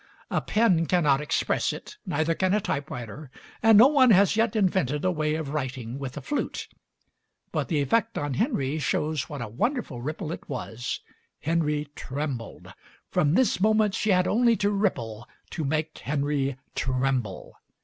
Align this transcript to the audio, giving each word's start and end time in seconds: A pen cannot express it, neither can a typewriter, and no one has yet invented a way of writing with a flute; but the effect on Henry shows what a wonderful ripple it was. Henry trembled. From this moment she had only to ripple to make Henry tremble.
A 0.31 0.41
pen 0.41 0.87
cannot 0.87 1.21
express 1.21 1.71
it, 1.71 1.97
neither 2.07 2.33
can 2.33 2.55
a 2.55 2.59
typewriter, 2.59 3.29
and 3.61 3.77
no 3.77 3.85
one 3.85 4.09
has 4.09 4.35
yet 4.35 4.55
invented 4.55 5.05
a 5.05 5.11
way 5.11 5.35
of 5.35 5.49
writing 5.49 5.99
with 5.99 6.17
a 6.17 6.21
flute; 6.21 6.67
but 7.51 7.67
the 7.67 7.81
effect 7.81 8.17
on 8.17 8.33
Henry 8.33 8.79
shows 8.79 9.29
what 9.29 9.43
a 9.43 9.47
wonderful 9.47 10.01
ripple 10.01 10.31
it 10.31 10.49
was. 10.49 11.01
Henry 11.41 11.87
trembled. 11.95 12.73
From 13.11 13.35
this 13.35 13.59
moment 13.59 13.93
she 13.93 14.09
had 14.09 14.27
only 14.27 14.55
to 14.55 14.71
ripple 14.71 15.27
to 15.51 15.63
make 15.63 15.95
Henry 15.99 16.57
tremble. 16.73 17.53